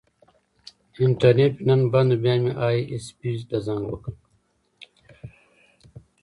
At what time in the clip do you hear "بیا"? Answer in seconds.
2.23-2.33